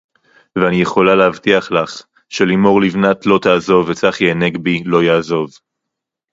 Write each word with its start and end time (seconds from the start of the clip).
ואני 0.55 0.75
יכולה 0.81 1.15
להבטיח 1.15 1.71
לך 1.71 2.01
שלימור 2.29 2.81
לבנת 2.81 3.25
לא 3.25 3.39
תעזוב 3.41 3.89
וצחי 3.89 4.31
הנגבי 4.31 4.83
לא 4.85 5.03
יעזוב 5.03 5.49